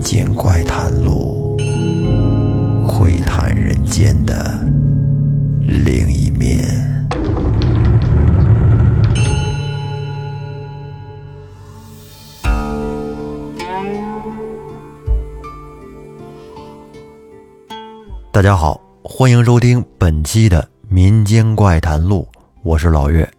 [0.00, 1.58] 民间怪谈录，
[2.88, 4.58] 窥探人间的
[5.58, 7.06] 另一面。
[18.32, 22.26] 大家好，欢迎收听本期的《民间怪谈录》，
[22.62, 23.30] 我是老岳。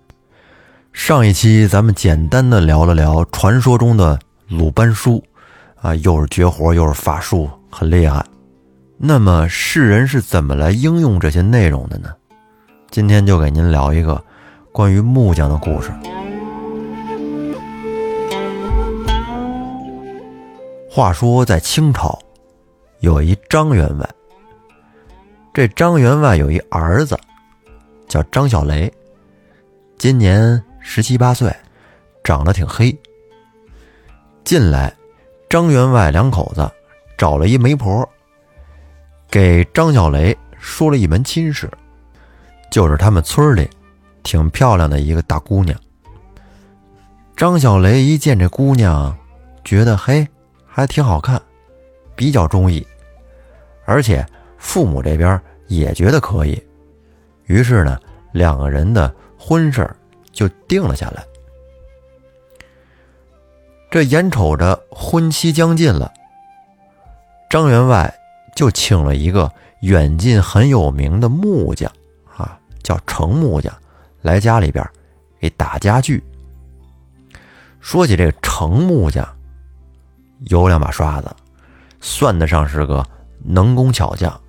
[0.93, 5.23] 上一期咱们简单的聊了聊传说中的鲁班书，
[5.81, 8.23] 啊，又是绝活又是法术，很厉害。
[8.97, 12.13] 那么世人是怎么来应用这些内容的呢？
[12.91, 14.23] 今天就给您聊一个
[14.71, 15.91] 关于木匠的故事。
[20.87, 22.19] 话说在清朝，
[22.99, 24.07] 有一张员外。
[25.53, 27.17] 这张员外有一儿子，
[28.07, 28.91] 叫张小雷，
[29.97, 31.51] 今年十七八岁，
[32.23, 32.95] 长得挺黑。
[34.43, 34.93] 近来，
[35.51, 36.71] 张员外两口子
[37.17, 38.07] 找了一媒婆，
[39.29, 41.69] 给张小雷说了一门亲事，
[42.71, 43.69] 就是他们村里
[44.23, 45.77] 挺漂亮的一个大姑娘。
[47.35, 49.13] 张小雷一见这姑娘，
[49.65, 50.25] 觉得嘿
[50.65, 51.41] 还挺好看，
[52.15, 52.87] 比较中意，
[53.83, 54.25] 而且。
[54.63, 56.63] 父母这边也觉得可以，
[57.45, 57.99] 于是呢，
[58.31, 59.89] 两个人的婚事
[60.31, 61.25] 就定了下来。
[63.91, 66.13] 这眼瞅着婚期将近了，
[67.49, 68.11] 张员外
[68.55, 71.91] 就请了一个远近很有名的木匠，
[72.37, 73.73] 啊，叫程木匠，
[74.21, 74.89] 来家里边
[75.41, 76.23] 给打家具。
[77.81, 79.27] 说起这个程木匠，
[80.45, 81.29] 有两把刷子，
[81.99, 83.05] 算得上是个
[83.43, 84.39] 能工巧匠。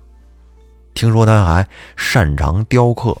[0.93, 3.17] 听说他还擅长雕刻，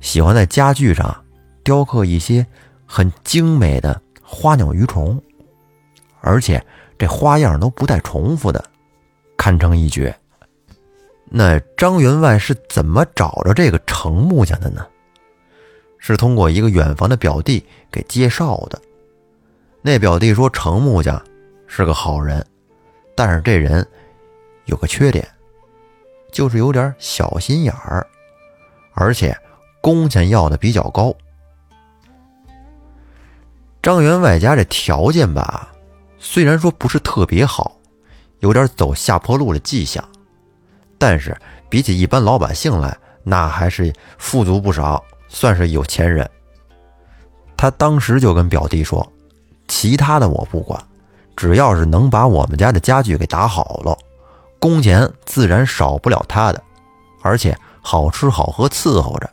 [0.00, 1.24] 喜欢在家具上
[1.62, 2.44] 雕刻一些
[2.84, 5.20] 很精美的花鸟鱼虫，
[6.20, 6.64] 而且
[6.96, 8.64] 这花样都不带重复的，
[9.36, 10.16] 堪称一绝。
[11.24, 14.86] 那张员外是怎么找着这个程木匠的呢？
[15.98, 18.80] 是通过一个远房的表弟给介绍的。
[19.82, 21.20] 那表弟说程木匠
[21.66, 22.46] 是个好人，
[23.16, 23.86] 但是这人
[24.66, 25.26] 有个缺点。
[26.32, 28.06] 就是有点小心眼儿，
[28.94, 29.36] 而且
[29.80, 31.12] 工钱要的比较高。
[33.82, 35.68] 张员外家这条件吧，
[36.18, 37.76] 虽然说不是特别好，
[38.40, 40.06] 有点走下坡路的迹象，
[40.98, 41.36] 但是
[41.68, 46.28] 比起一般老百姓来，那还是富足不少，算是有钱人。
[47.56, 49.06] 他当时就跟表弟说
[49.68, 50.82] ：“其他的我不管，
[51.36, 53.96] 只要是能把我们家的家具给打好了。”
[54.60, 56.62] 工钱自然少不了他的，
[57.22, 59.30] 而且好吃好喝伺候着。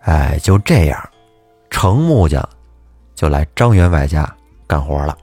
[0.00, 1.08] 哎，就这样，
[1.70, 2.46] 程木匠
[3.24, 4.30] 就来张员外家
[4.66, 5.16] 干活了。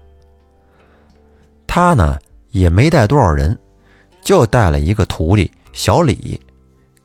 [1.68, 2.18] 他呢
[2.50, 3.56] 也没带多少人，
[4.24, 6.42] 就带了一个徒弟小李，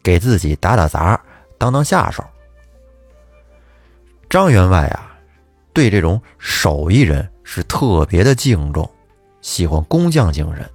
[0.02, 1.20] 给自己打打杂，
[1.58, 2.24] 当当下手。
[4.30, 5.14] 张员外啊，
[5.74, 8.90] 对这种手艺人是特别的敬重，
[9.42, 10.66] 喜欢工匠精神。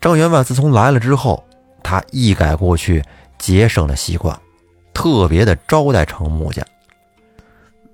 [0.00, 1.44] 张员外自从来了之后，
[1.82, 3.02] 他一改过去
[3.38, 4.40] 节省的习惯，
[4.94, 6.64] 特别的招待程木匠。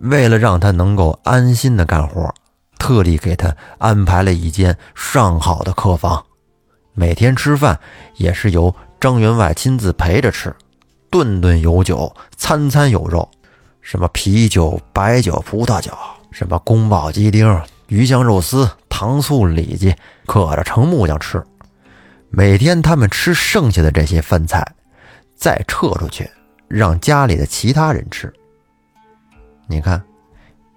[0.02, 2.34] 为了让他能够安心的干活，
[2.76, 6.24] 特地给他安排了一间上好的客房，
[6.92, 7.78] 每天吃饭
[8.16, 10.52] 也是由张员外亲自陪着吃，
[11.08, 13.28] 顿顿有酒，餐餐有肉，
[13.80, 15.92] 什么啤酒、白酒、葡萄酒，
[16.32, 19.94] 什么宫保鸡丁、鱼香肉丝、糖醋里脊，
[20.26, 21.40] 可着成木匠吃。
[22.28, 24.66] 每天他们吃剩下的这些饭菜，
[25.36, 26.28] 再撤出去
[26.66, 28.32] 让家里的其他人吃。
[29.72, 30.02] 你看，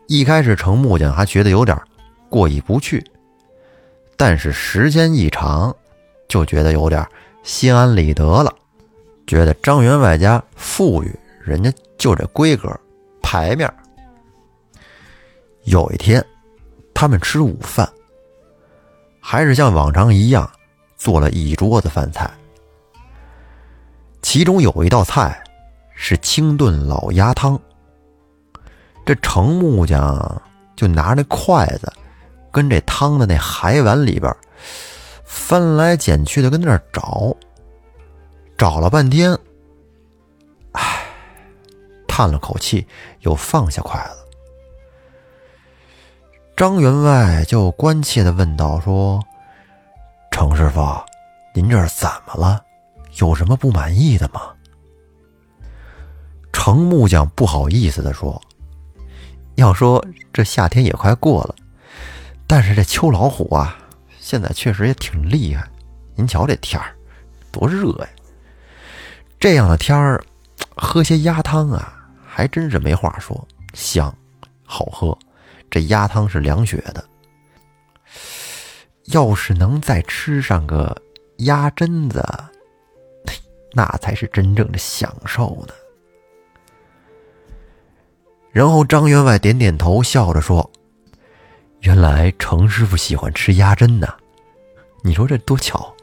[0.07, 1.77] 一开始程木匠还觉得有点
[2.29, 3.05] 过意不去，
[4.15, 5.75] 但是时间一长，
[6.29, 7.05] 就觉得有点
[7.43, 8.55] 心安理得了。
[9.27, 12.73] 觉得张员外家富裕，人家就这规格、
[13.21, 13.69] 牌面。
[15.65, 16.25] 有一天，
[16.93, 17.91] 他们吃午饭，
[19.19, 20.49] 还是像往常一样。
[20.95, 22.31] 做了一桌子饭菜，
[24.21, 25.43] 其中有一道菜
[25.93, 27.59] 是清炖老鸭汤。
[29.05, 30.41] 这程木匠
[30.75, 31.91] 就拿着筷子，
[32.51, 34.35] 跟这汤的那海碗里边
[35.23, 37.35] 翻来捡去的，跟那儿找，
[38.57, 39.37] 找了半天，
[40.71, 41.05] 唉，
[42.07, 42.87] 叹了口气，
[43.21, 44.25] 又放下筷子。
[46.57, 49.21] 张员外就关切的问道：“说。”
[50.31, 50.81] 程师傅，
[51.53, 52.61] 您这是怎么了？
[53.19, 54.41] 有什么不满意的吗？
[56.51, 58.41] 程木匠不好意思的说
[59.55, 61.55] ：“要说这夏天也快过了，
[62.45, 63.77] 但是这秋老虎啊，
[64.19, 65.67] 现在确实也挺厉害。
[66.15, 66.95] 您瞧这天儿
[67.51, 68.09] 多热呀！
[69.39, 70.23] 这样的天儿，
[70.75, 74.13] 喝些鸭汤啊，还真是没话说，香，
[74.63, 75.17] 好喝。
[75.69, 77.03] 这鸭汤是凉血的，
[79.05, 80.95] 要是能再吃上个
[81.39, 82.23] 鸭胗子，
[83.73, 85.73] 那才是真正的享受呢。
[88.55, 90.71] 然后张员外点点头，笑着说
[91.83, 94.07] ：“原来程师傅喜欢吃鸭胗呢，
[95.03, 95.93] 你说这多巧，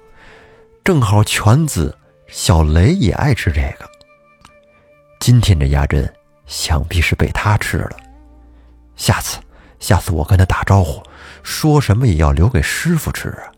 [0.85, 1.97] 正好犬子
[2.27, 3.89] 小雷也爱吃这个。
[5.19, 6.07] 今天这鸭胗
[6.45, 7.97] 想必是被他吃了，
[8.97, 9.39] 下次。”
[9.81, 11.03] 下次我跟他打招呼，
[11.43, 13.49] 说什么也要留给师傅吃啊！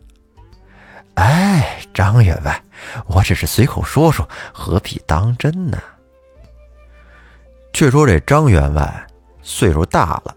[1.15, 2.63] 哎，张员外，
[3.07, 5.77] 我只是随口说说，何必当真呢？
[7.75, 9.07] 却说这张员外
[9.41, 10.33] 岁数大了，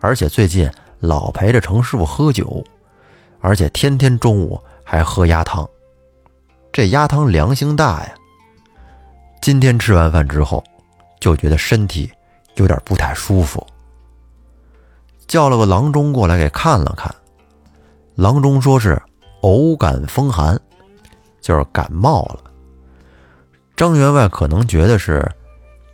[0.00, 0.68] 而且最近
[0.98, 2.64] 老陪着程师傅喝酒，
[3.40, 5.68] 而且天天中午还喝鸭汤。
[6.72, 8.14] 这鸭汤凉性大呀。
[9.42, 10.64] 今天吃完饭之后，
[11.20, 12.10] 就觉得身体
[12.54, 13.64] 有点不太舒服。
[15.26, 17.14] 叫了个郎中过来给看了看，
[18.14, 19.00] 郎中说是
[19.42, 20.58] 偶感风寒，
[21.42, 22.40] 就是感冒了。
[23.76, 25.30] 张员外可能觉得是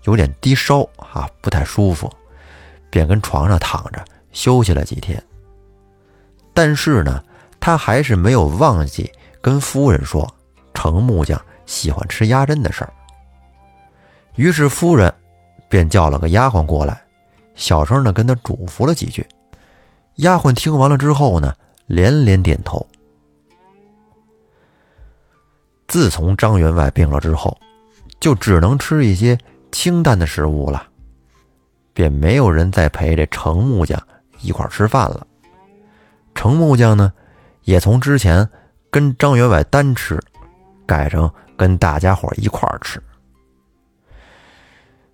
[0.04, 2.10] 有点低烧啊，不太舒服，
[2.90, 5.22] 便跟床上躺着休息了几天。
[6.54, 7.22] 但是呢，
[7.58, 9.10] 他还是没有忘记
[9.40, 10.28] 跟夫人说
[10.74, 12.92] 程木匠喜欢吃鸭胗的事儿。
[14.36, 15.12] 于是夫人
[15.68, 17.00] 便叫了个丫鬟过来。
[17.56, 19.26] 小声的跟他嘱咐了几句，
[20.16, 21.54] 丫鬟听完了之后呢，
[21.86, 22.86] 连连点头。
[25.86, 27.54] 自从张员外病了之后，
[28.18, 29.36] 就只能吃一些
[29.72, 30.86] 清淡的食物了，
[31.92, 34.00] 便没有人再陪这程木匠
[34.40, 35.26] 一块吃饭了。
[36.34, 37.12] 程木匠呢，
[37.64, 38.48] 也从之前
[38.90, 40.18] 跟张员外单吃，
[40.86, 43.02] 改成跟大家伙一块吃。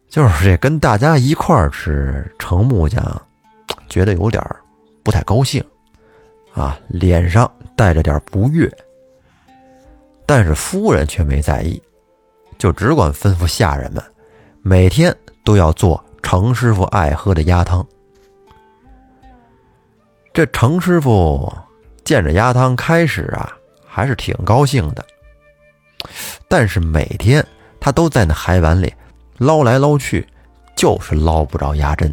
[0.08, 3.04] 就是这跟大家一块吃，程木匠
[3.88, 4.42] 觉得有点
[5.02, 5.62] 不太高兴，
[6.54, 8.70] 啊，脸上带着点不悦。
[10.24, 11.82] 但是夫人却没在意，
[12.56, 14.02] 就只管吩咐下人们，
[14.68, 17.86] 每天都要做程师傅爱喝的鸭汤。
[20.34, 21.56] 这程师傅
[22.04, 25.06] 见着鸭汤，开始啊还是挺高兴的，
[26.48, 27.46] 但是每天
[27.78, 28.92] 他都在那海碗里。
[29.38, 30.26] 捞来捞去，
[30.74, 32.12] 就是捞不着鸭胗，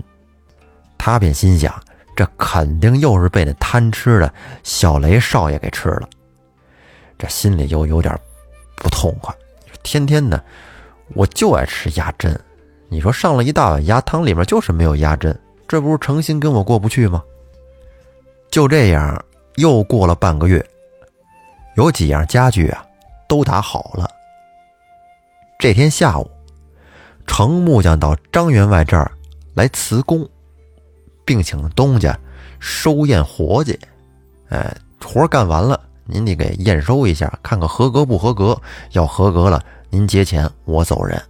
[0.95, 1.73] 他便心想：
[2.15, 6.07] 这肯定又是被那贪吃的小雷少爷给吃了。
[7.17, 8.15] 这心里又有点
[8.75, 9.33] 不痛快。
[9.81, 10.43] 天天的，
[11.15, 12.37] 我就爱吃鸭胗。
[12.89, 15.35] 你说上了一大碗鸭汤，里面就是没有鸭胗，
[15.67, 17.23] 这不是诚心跟我过不去吗？
[18.51, 19.25] 就这样，
[19.55, 20.63] 又过了半个月，
[21.75, 22.85] 有几样家具啊，
[23.27, 24.09] 都打好了。
[25.57, 26.29] 这天下午。
[27.25, 29.09] 程木匠到张员外这儿
[29.53, 30.27] 来辞工，
[31.23, 32.19] 并请东家
[32.59, 33.79] 收验活计。
[34.49, 38.61] 哎，活干完了，您得给验收一下，看看合格不合格。
[38.91, 41.21] 要合格了，您结钱，我走人。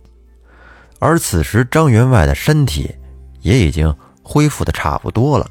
[0.97, 2.89] 而此时张员外的身体
[3.41, 3.93] 也已经
[4.23, 5.45] 恢复的差不多了，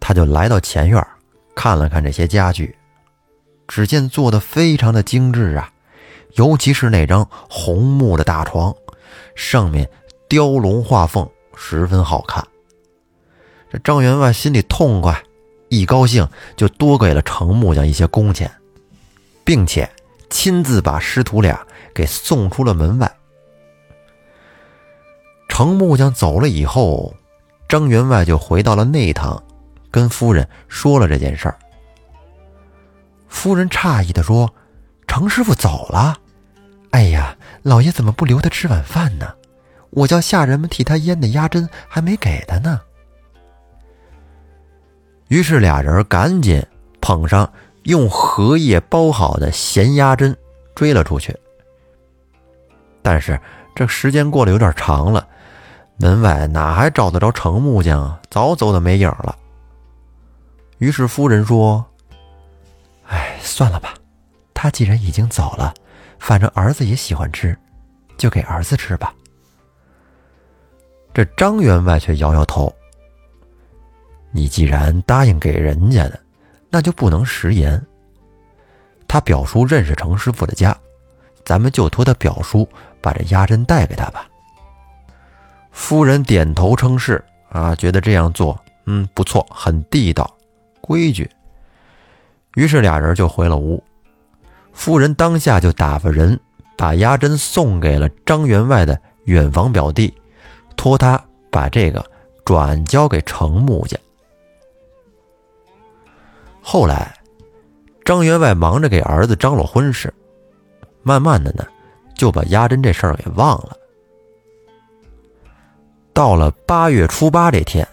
[0.00, 1.06] 他就来到前院
[1.54, 2.76] 看了看这些家具，
[3.68, 5.70] 只见做的非常的精致啊，
[6.32, 8.74] 尤其是那张红木的大床。
[9.36, 9.88] 上面
[10.28, 12.44] 雕龙画凤，十分好看。
[13.70, 15.22] 这张员外心里痛快，
[15.68, 18.50] 一高兴就多给了程木匠一些工钱，
[19.44, 19.88] 并且
[20.34, 21.64] 亲自把师徒俩
[21.94, 23.08] 给送出了门外。
[25.48, 27.14] 程木匠走了以后，
[27.68, 29.40] 张员外就回到了内堂，
[29.92, 31.56] 跟夫人说了这件事儿。
[33.28, 34.52] 夫人诧异的说
[35.06, 36.18] ：“程师傅走了。”
[36.90, 39.32] 哎呀，老爷怎么不留他吃晚饭呢？
[39.90, 42.80] 我叫下人们替他腌的鸭胗还没给他呢。
[45.28, 46.60] 于是俩人赶紧
[47.00, 47.48] 捧上
[47.84, 50.34] 用荷叶包好的咸鸭胗，
[50.74, 51.34] 追了出去。
[53.02, 53.40] 但是
[53.74, 55.26] 这时间过得有点长了，
[55.96, 58.20] 门外哪还找得着程木匠啊？
[58.30, 59.36] 早走的没影了。
[60.78, 61.84] 于是夫人说
[63.06, 63.94] ：“哎，算了吧，
[64.52, 65.72] 他既然已经走了。”
[66.18, 67.54] 反正儿子也喜欢吃，
[68.16, 69.14] 就给儿子吃吧。
[71.12, 72.74] 这张员外却摇摇头
[74.32, 76.18] ：“你既然答应给人家的，
[76.74, 77.80] 那就不能食言。
[79.06, 80.76] 他表叔认识程师傅的家，
[81.44, 82.68] 咱们就托他表叔
[83.00, 84.26] 把这鸭胗带给他吧。”
[85.70, 90.28] 夫人点头称是，啊，觉得这样做，嗯，不错，很地道，
[90.80, 91.30] 规矩。
[92.56, 93.80] 于是俩人就回了屋。
[94.72, 96.40] 夫人当下就打发人
[96.76, 100.12] 把押针送给了张员外的远房表弟，
[100.74, 102.04] 托他把这个
[102.44, 103.96] 转交给程木家。
[106.74, 107.14] 后来，
[108.04, 110.12] 张员外忙着给儿子张罗婚事，
[111.04, 111.64] 慢慢的呢，
[112.16, 113.76] 就把压针这事儿给忘了。
[116.12, 117.86] 到了八月初八这天，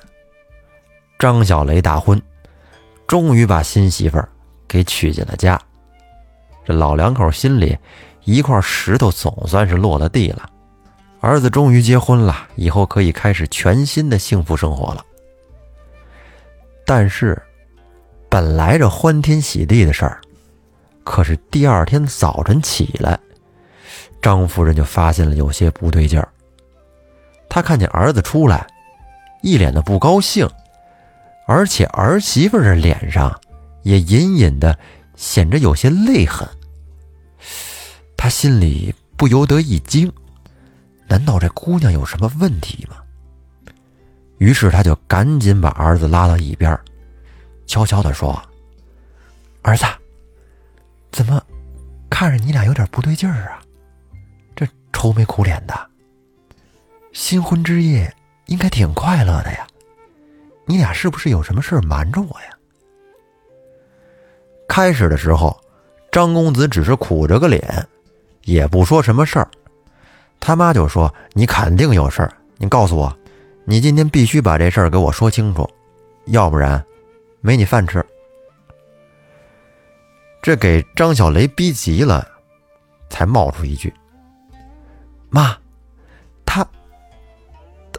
[1.20, 2.20] 张小雷大婚，
[3.06, 4.28] 终于把新媳妇儿
[4.68, 5.62] 给娶进了家。
[6.66, 7.78] 这老两口心里
[8.24, 10.50] 一块石头总算是落了地了，
[11.20, 15.06] 儿子终于结婚了，以后可以开始全新的幸福生活了。
[16.84, 17.40] 但是，
[18.32, 20.22] 本来这欢天喜地的事儿，
[21.04, 23.20] 可是第二天早晨起来，
[24.22, 26.30] 张夫人就发现了有些不对劲儿。
[27.50, 28.66] 她看见儿子出来，
[29.42, 30.50] 一脸的不高兴，
[31.46, 33.38] 而且儿媳妇的脸上
[33.84, 34.80] 也隐隐的。
[35.18, 36.48] 显着有些泪痕，
[38.18, 40.12] 他心里不由得一惊，
[41.08, 42.96] 难道这姑娘有什么问题吗？
[44.40, 46.76] 于是他就赶紧把儿子拉到一边，
[47.66, 48.42] 悄悄的说
[49.62, 49.86] ：“儿子，
[51.12, 51.42] 怎么
[52.10, 53.62] 看着你俩有点不对劲儿啊？
[54.56, 55.74] 这愁眉苦脸的，
[57.14, 58.14] 新婚之夜
[58.48, 59.66] 应该挺快乐的呀，
[60.66, 62.58] 你俩是不是有什么事瞒着我呀？”
[64.68, 65.60] 开始的时候，
[66.12, 67.88] 张公子只是苦着个脸，
[68.44, 69.50] 也不说什么事儿。
[70.40, 73.16] 他妈就说：“你肯定有事儿，你告诉我，
[73.66, 75.70] 你今天必须把这事儿给我说清楚，
[76.26, 76.84] 要不然
[77.42, 78.06] 没你饭吃。”
[80.42, 82.28] 这给张小雷逼急了，
[83.10, 83.94] 才冒出一句
[85.30, 85.56] ：“妈，
[86.46, 86.62] 他，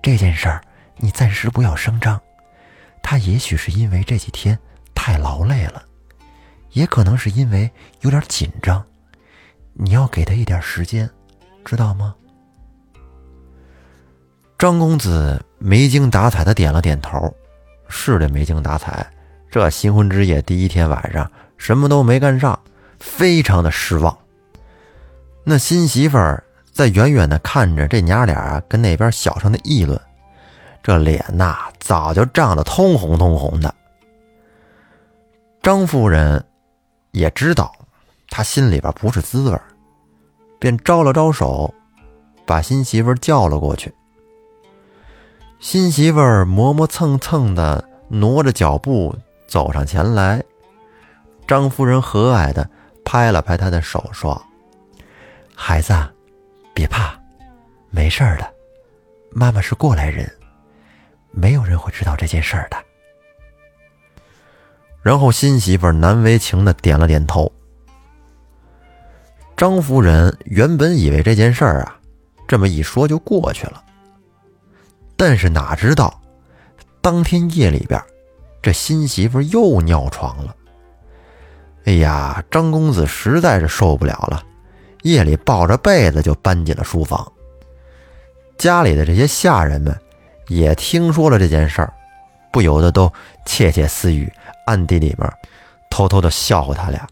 [0.01, 0.61] 这件事儿
[0.97, 2.21] 你暂时不要声张。
[3.03, 4.57] 他也许是因为这几天
[4.95, 5.83] 太劳累了，
[6.71, 7.69] 也可能是因为
[8.01, 8.83] 有点紧张。
[9.73, 11.09] 你要给他一点时间，
[11.65, 12.15] 知道吗？
[14.57, 17.35] 张公子没精打采的点了点头。
[17.89, 19.05] 是的，没精打采。
[19.51, 22.57] 这新婚之夜第一天晚上什么都没干上，
[22.99, 24.17] 非常的失望。
[25.43, 26.41] 那新媳妇儿。
[26.75, 29.97] 在远远的看着这娘俩跟那边小声的议论，
[30.83, 33.73] 这脸呐早就涨得通红通红的。
[35.61, 36.45] 张夫人
[37.11, 37.73] 也知道
[38.29, 39.57] 她心里边不是滋味
[40.65, 41.71] 便招了招手，
[42.43, 43.93] 把新媳妇叫了过去。
[45.59, 50.43] 新媳妇磨磨蹭蹭的挪着脚步走上前来，
[51.47, 52.67] 张夫人和蔼的
[53.03, 54.43] 拍了拍她的手，说
[55.53, 55.93] ：“孩子。”
[56.73, 57.13] 别怕，
[57.91, 58.51] 没事的。
[59.29, 60.27] 妈妈是过来人，
[61.29, 62.77] 没有人会知道这件事的。
[65.03, 67.51] 然后新媳妇难为情的点了点头。
[69.57, 71.97] 张夫人原本以为这件事儿啊，
[72.45, 73.81] 这么一说就过去了。
[75.15, 76.21] 但是哪知道，
[77.01, 78.01] 当天夜里边，
[78.61, 80.53] 这新媳妇又尿床了。
[81.85, 84.43] 哎呀，张公子实在是受不了了。
[85.03, 87.31] 夜里抱着被子就搬进了书房。
[88.57, 89.95] 家里的这些下人们
[90.47, 91.93] 也听说了这件事儿，
[92.51, 93.11] 不由得都
[93.45, 94.29] 窃窃私语，
[94.65, 95.31] 暗地里面
[95.89, 97.07] 偷偷的笑话他俩，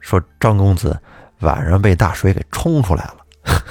[0.00, 0.98] 说张公子
[1.44, 3.16] 晚上被大水给冲出来了。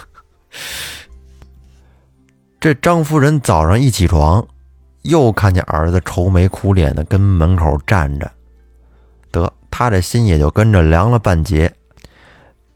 [2.62, 4.48] 这张夫人早上一起床，
[5.02, 8.32] 又看见儿子愁眉苦脸的跟门口站着，
[9.32, 11.74] 得他这心也就跟着凉了半截。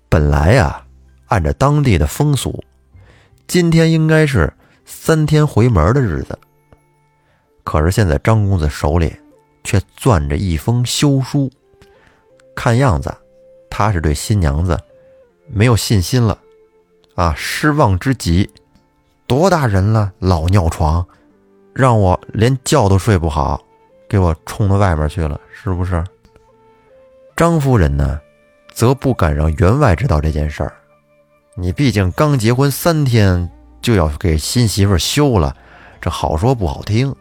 [0.09, 0.83] 本来呀。
[1.29, 2.63] 按照当地的风俗，
[3.47, 4.53] 今天应该是
[4.85, 6.39] 三天回门的日子。
[7.65, 9.13] 可是现在张公子手里
[9.61, 11.51] 却攥着一封休书，
[12.55, 13.13] 看样子
[13.69, 14.79] 他是对新娘子
[15.47, 16.37] 没有信心了，
[17.15, 18.49] 啊，失望之极。
[19.25, 21.05] 多大人了，老尿床，
[21.73, 23.61] 让我连觉都睡不好，
[24.07, 26.03] 给我冲到外面去了，是不是？
[27.35, 28.19] 张夫人呢，
[28.73, 30.73] 则不敢让员外知道这件事儿。
[31.55, 33.49] 你毕竟刚结婚三天，
[33.81, 35.55] 就要给新媳妇休了，
[35.99, 37.13] 这好说不好听。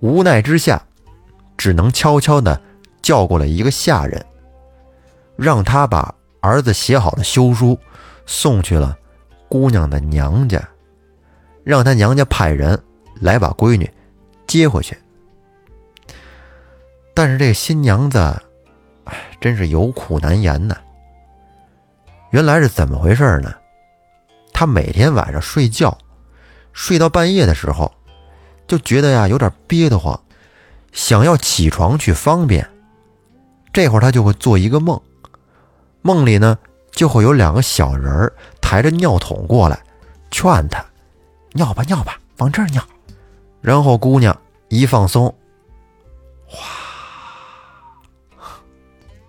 [0.00, 0.82] 无奈之下，
[1.56, 2.60] 只能悄悄的
[3.02, 4.24] 叫过来一个下人，
[5.36, 7.78] 让他把儿子写好了休书
[8.26, 8.98] 送去了
[9.48, 10.60] 姑娘的娘家，
[11.64, 12.78] 让他娘家派人
[13.20, 13.88] 来把闺女
[14.46, 14.98] 接回去。
[17.14, 18.18] 但是这新娘子，
[19.04, 20.76] 哎，真是有苦难言呐。
[22.30, 23.54] 原来是怎么回事呢？
[24.52, 25.96] 他每天晚上睡觉，
[26.72, 27.92] 睡到半夜的时候，
[28.66, 30.20] 就觉得呀有点憋得慌，
[30.92, 32.68] 想要起床去方便。
[33.72, 35.00] 这会儿他就会做一个梦，
[36.02, 36.58] 梦里呢
[36.90, 39.82] 就会有两个小人儿抬着尿桶过来，
[40.30, 40.84] 劝他
[41.52, 42.82] 尿吧尿吧，往这儿尿。
[43.60, 44.36] 然后姑娘
[44.68, 45.32] 一放松，
[46.46, 46.66] 哗，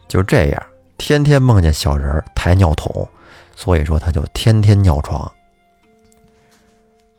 [0.07, 0.63] 就这样，
[0.97, 3.07] 天天梦见小人儿抬尿桶，
[3.55, 5.31] 所以说他就天天尿床。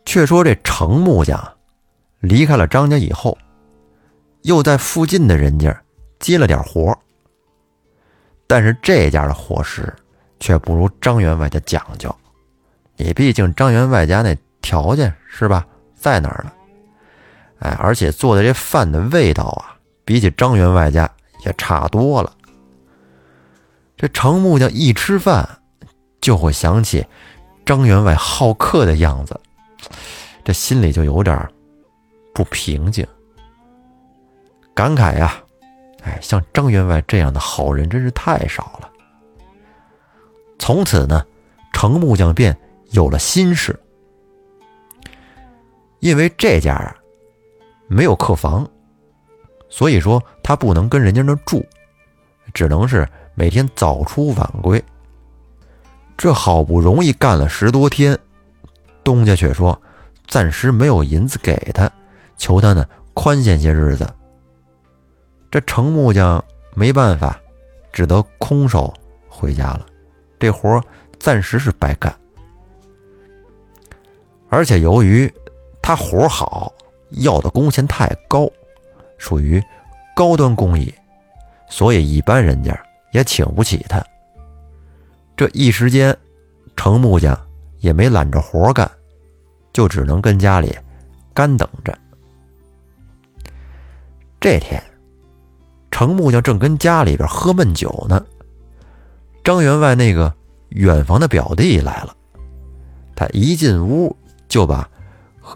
[0.05, 1.41] 却说这程木匠
[2.21, 3.39] 离开了张家以后，
[4.43, 5.83] 又在附近的人家
[6.19, 6.97] 接了点活
[8.47, 9.93] 但是这家的伙食
[10.41, 12.15] 却不如张员外家讲究。
[12.97, 16.53] 你毕竟张员外家那条件是吧，在哪儿呢？
[17.61, 21.11] 哎，而且做的这饭的味道啊，比起张员外家
[21.45, 22.33] 也差多了。
[23.97, 25.49] 这程木匠一吃饭，
[26.21, 27.07] 就会想起
[27.65, 29.39] 张员外好客的样子。
[30.45, 31.49] 这心里就有点
[32.35, 33.07] 不平静，
[34.75, 35.43] 感慨呀，
[36.05, 38.91] 哎，像张员外这样的好人真是太少了。
[40.59, 41.25] 从此呢，
[41.73, 42.57] 程木匠便
[42.91, 43.79] 有了心事，
[46.01, 46.95] 因为这家啊
[47.89, 48.69] 没有客房，
[49.69, 51.65] 所以说他不能跟人家那住，
[52.53, 54.83] 只能是每天早出晚归。
[56.17, 58.19] 这好不容易干了十多天，
[59.03, 59.81] 东家却说。
[60.27, 61.89] 暂时没有银子给他，
[62.39, 64.11] 求他呢宽限些日子。
[65.55, 66.45] 这程木匠
[66.75, 67.41] 没办法，
[67.93, 68.93] 只得空手
[69.29, 69.87] 回家了。
[70.37, 70.83] 这活
[71.21, 72.13] 暂时是白干。
[74.49, 75.33] 而且由于
[75.81, 76.75] 他活好，
[77.11, 78.51] 要的工钱太高，
[79.17, 79.63] 属于
[80.13, 80.93] 高端工艺，
[81.69, 82.77] 所以一般人家
[83.13, 84.05] 也请不起他。
[85.37, 86.19] 这一时间，
[86.75, 87.41] 程木匠
[87.79, 88.91] 也没揽着活干。
[89.73, 90.77] 就只能跟家里
[91.33, 91.97] 干等着。
[94.41, 94.83] 这天，
[95.95, 98.21] 程木匠正跟家里边喝闷酒呢，
[99.45, 100.35] 张员外那个
[100.71, 102.13] 远房的表弟来了。
[103.15, 104.15] 他一进屋
[104.49, 104.91] 就把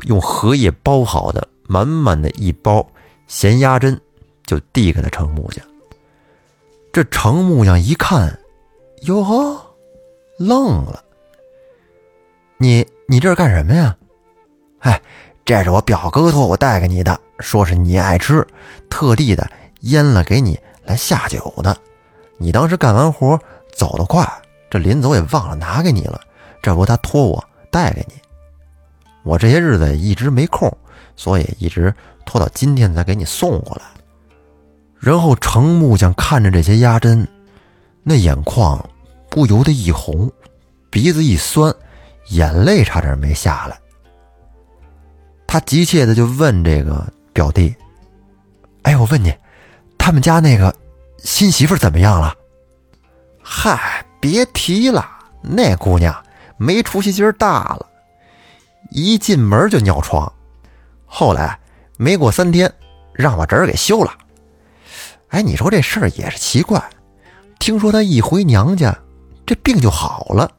[0.06, 2.88] 用荷叶包好的满满的一包
[3.26, 3.98] 咸鸭胗
[4.46, 5.66] 就递给了程木匠。
[6.92, 8.38] 这程木匠一看，
[9.02, 9.60] 哟呵，
[10.38, 11.02] 愣了。
[12.58, 13.96] 你你这是干什么呀？
[14.78, 15.02] 哎，
[15.44, 18.46] 这是我表哥托我带给你的，说是你爱吃，
[18.88, 21.76] 特地的腌了给你来下酒的。
[22.36, 23.38] 你当时干完活
[23.72, 24.26] 走得快，
[24.70, 26.20] 这临走也忘了拿给你了。
[26.62, 28.14] 这不他托我带给你，
[29.22, 30.70] 我这些日子一直没空，
[31.16, 33.82] 所以一直拖到今天才给你送过来。
[34.98, 37.26] 然后程木匠看着这些鸭胗，
[38.02, 38.84] 那眼眶
[39.30, 40.30] 不由得一红，
[40.90, 41.72] 鼻子一酸，
[42.30, 43.78] 眼泪差点没下来。
[45.46, 47.74] 他急切的就问这个表弟
[48.82, 49.32] ：“哎，我问你，
[50.08, 50.74] 他们家那个
[51.18, 52.34] 新媳妇怎么样了
[53.44, 55.06] ？”“嗨，别提了，
[55.42, 56.24] 那姑娘
[56.56, 57.86] 没出息劲儿大了，
[58.90, 60.32] 一进门就尿床。
[61.04, 61.60] 后来
[61.98, 62.72] 没过三天，
[63.12, 64.10] 让我侄儿给休了。
[65.28, 66.82] 哎，你说这事儿也是奇怪，
[67.58, 68.98] 听说她一回娘家，
[69.44, 70.50] 这病就好了。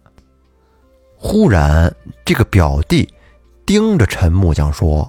[1.17, 1.91] 忽然，
[2.23, 3.11] 这个表弟。”
[3.65, 5.07] 盯着陈木匠说：“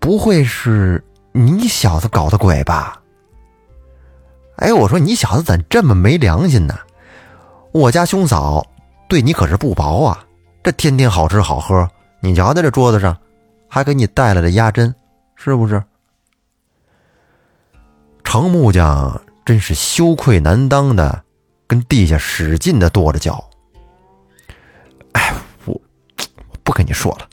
[0.00, 1.04] 不会是
[1.38, 3.00] 你小子搞的鬼吧？”
[4.56, 6.76] 哎，我说你小子怎这么没良心呢？
[7.72, 8.66] 我家兄嫂
[9.08, 10.24] 对你可是不薄啊！
[10.64, 11.88] 这天天好吃好喝，
[12.20, 13.16] 你瞧在这桌子上，
[13.68, 14.92] 还给你带来了鸭胗，
[15.36, 15.80] 是不是？
[18.24, 21.22] 程木匠真是羞愧难当的，
[21.66, 23.48] 跟地下使劲的跺着脚。
[25.12, 25.32] 哎，
[25.66, 27.28] 我我不跟你说了，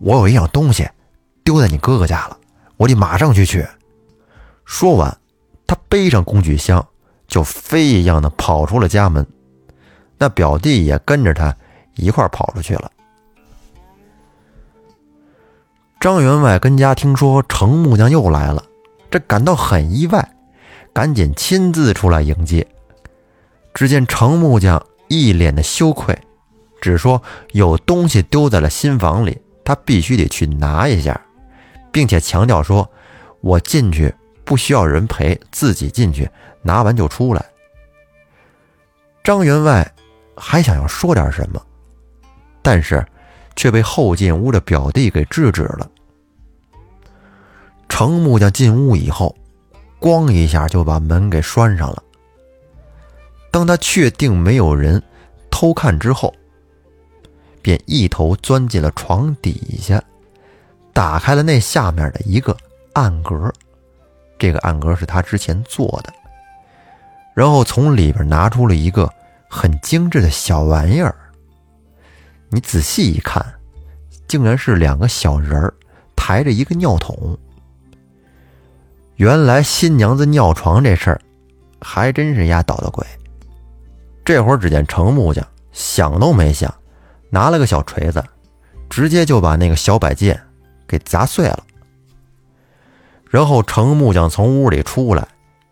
[0.00, 0.88] 我有一样东西
[1.44, 2.37] 丢在你哥哥家了，
[2.78, 3.66] 我得马上去取。
[4.64, 5.14] 说完，
[5.66, 6.86] 他背上工具箱，
[7.26, 9.26] 就飞一样的跑出了家门。
[10.16, 11.54] 那表弟也跟着他
[11.96, 12.90] 一块跑出去了。
[16.00, 18.64] 张员外跟家听说程木匠又来了，
[19.10, 20.36] 这感到很意外，
[20.92, 22.66] 赶紧亲自出来迎接。
[23.74, 26.16] 只见程木匠一脸的羞愧。
[26.80, 31.20] 只说有东西丢在了新房里，他必须得去拿一下，
[31.92, 32.88] 并且强调说
[33.40, 36.28] ：“我进去不需要人陪，自己进去
[36.62, 37.44] 拿完就出来。”
[39.24, 39.94] 张员外
[40.36, 41.60] 还想要说点什么，
[42.62, 43.04] 但是
[43.56, 45.90] 却被后进屋的表弟给制止了。
[47.88, 49.36] 程木匠进屋以后，
[50.00, 52.02] 咣一下就把门给拴上了。
[53.50, 55.02] 当他确定没有人
[55.50, 56.32] 偷看之后，
[57.60, 60.02] 便一头钻进了床底下，
[60.98, 62.56] 打开了那下面的一个
[62.92, 63.52] 暗格。
[64.36, 66.12] 这个暗格是他之前做的，
[67.34, 69.08] 然后从里边拿出了一个
[69.48, 71.14] 很精致的小玩意儿。
[72.48, 73.46] 你仔细一看，
[74.26, 75.72] 竟然是两个小人儿
[76.16, 77.38] 抬着一个尿桶。
[79.14, 81.20] 原来新娘子尿床这事儿，
[81.80, 83.06] 还真是丫捣的鬼。
[84.24, 86.74] 这会儿，只见程木匠想都没想，
[87.30, 88.20] 拿了个小锤子，
[88.90, 90.36] 直接就把那个小摆件
[90.88, 91.64] 给砸碎了。
[93.30, 95.28] 然后程木匠从屋里出来，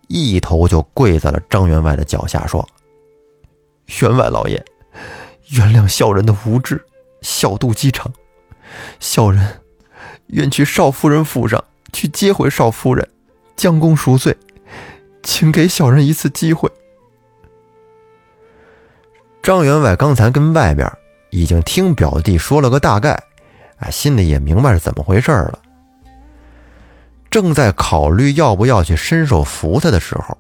[0.09, 2.68] 一头就跪在了张员外的脚下，说
[4.02, 4.62] ：“员外老爷，
[5.52, 6.85] 原谅小人的无知，
[7.22, 8.12] 小肚鸡肠。
[9.00, 9.61] 小人
[10.26, 13.09] 愿去少夫人府上去接回少夫人，
[13.57, 14.37] 将功赎罪，
[15.22, 16.70] 请给小人一次机会。”
[19.42, 20.92] 张员外刚才跟外边
[21.31, 23.22] 已经听表弟说了个大概，
[23.78, 25.58] 哎，心里也明白是怎么回事了。
[27.30, 30.36] 正在考虑要不要去伸手扶他的时候，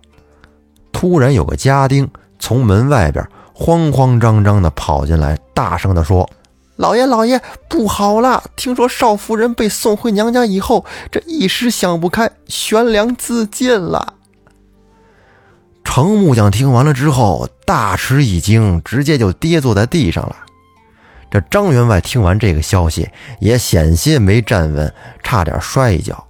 [0.92, 6.28] 突然有个家丁从门外边慌慌张张的跑进来，大声的说
[6.76, 8.42] ：“老爷，老爷，不好了！
[8.56, 14.14] 听说少夫人被送回娘家以后，这一时想不开，悬梁自尽了。”
[15.84, 20.36] 程木匠听完了之后，大吃一惊，直接就跌坐在地上了。
[21.30, 23.08] 这张员外听完这个消息，
[23.40, 26.26] 也险些没站稳，差点摔一跤。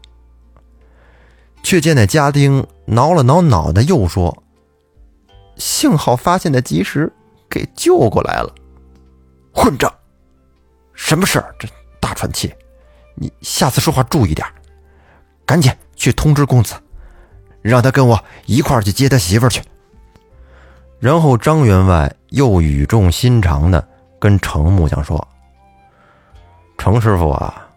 [1.62, 4.44] 却见那家丁挠了挠脑袋，又说
[5.58, 7.12] ：“幸好发现的及时，
[7.50, 8.54] 给救过来了。”
[9.52, 9.92] 混账！
[10.94, 11.54] 什么事儿？
[11.58, 11.68] 这
[12.00, 12.54] 大喘气！
[13.14, 14.46] 你下次说话注意点，
[15.44, 16.74] 赶紧去通知公子。
[17.62, 19.60] 让他跟我一块儿去接他媳妇儿去。
[21.00, 23.88] 然后张员外又语重心长的
[24.26, 25.24] 跟程木匠说
[26.76, 27.68] ：“程师傅啊，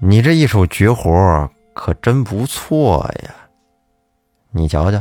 [0.00, 3.30] 你这一手绝活可真不错呀！
[4.50, 5.00] 你瞧瞧，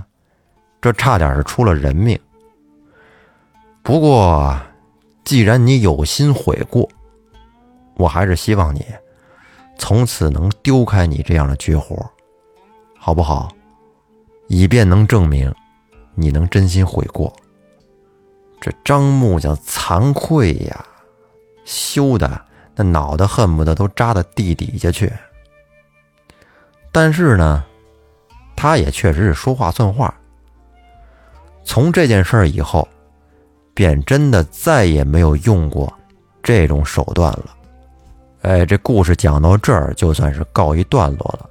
[0.79, 2.19] 这差点是出了人命。
[3.82, 4.56] 不过，
[5.23, 6.88] 既然你有心悔过，
[7.95, 8.86] 我还是希望你
[9.79, 12.08] 从此能丢开你这样的绝活，
[12.99, 13.51] 好不好？”
[14.47, 15.51] 以便能证明
[16.13, 17.36] 你能真心悔过。
[18.63, 20.86] 这张木匠惭愧呀，
[21.65, 22.41] 羞的
[22.73, 25.12] 那脑袋恨不得都扎到地底下去。
[26.89, 27.62] 但是呢，
[28.56, 30.15] 他也确实是说话算话。
[31.65, 32.88] 从这件事儿以后，
[33.73, 35.93] 便真的再也没有用过
[36.41, 37.58] 这种手段了。
[38.43, 41.49] 哎，这故事讲到这儿就算是告一段落了。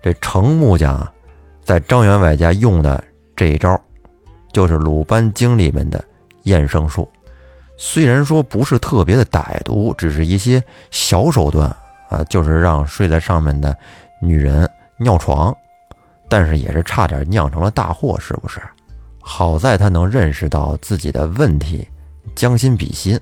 [0.00, 1.06] 这程木匠。
[1.62, 3.02] 在张员外家用的
[3.34, 3.76] 这一招，
[4.52, 6.02] 就是《鲁班经》里面的
[6.46, 7.08] 验生术。
[7.76, 11.68] 虽然说不是特别的歹毒，只是一些小手段
[12.08, 13.76] 啊，就是让睡在上面的
[14.20, 15.54] 女人尿床，
[16.28, 18.60] 但是也是差点酿成了大祸，是不是？
[19.20, 21.86] 好在他能认识到自己的问题，
[22.34, 23.20] 将心比心。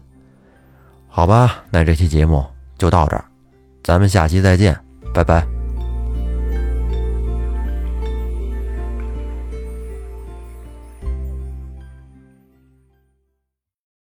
[1.09, 2.45] 好吧，那这期节目
[2.79, 3.25] 就到这儿，
[3.83, 4.79] 咱们下期再见，
[5.13, 5.54] 拜拜。